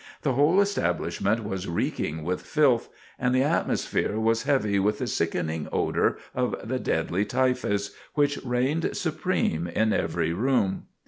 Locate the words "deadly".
6.79-7.23